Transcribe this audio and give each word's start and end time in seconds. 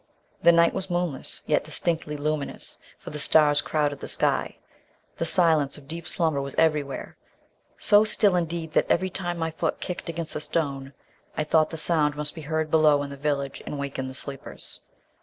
The 0.41 0.51
night 0.51 0.73
was 0.73 0.89
moonless, 0.89 1.43
yet 1.45 1.63
distinctly 1.63 2.17
luminous, 2.17 2.79
for 2.97 3.11
the 3.11 3.19
stars 3.19 3.61
crowded 3.61 3.99
the 3.99 4.07
sky. 4.07 4.57
The 5.17 5.25
silence 5.25 5.77
of 5.77 5.87
deep 5.87 6.07
slumber 6.07 6.41
was 6.41 6.55
everywhere; 6.57 7.17
so 7.77 8.03
still, 8.03 8.35
indeed, 8.35 8.73
that 8.73 8.89
every 8.89 9.11
time 9.11 9.37
my 9.37 9.51
foot 9.51 9.79
kicked 9.79 10.09
against 10.09 10.35
a 10.35 10.39
stone 10.39 10.93
I 11.37 11.43
thought 11.43 11.69
the 11.69 11.77
sound 11.77 12.15
must 12.15 12.33
be 12.33 12.41
heard 12.41 12.71
below 12.71 13.03
in 13.03 13.11
the 13.11 13.15
village 13.15 13.61
and 13.63 13.77
waken 13.77 14.07
the 14.07 14.15
sleepers. 14.15 14.79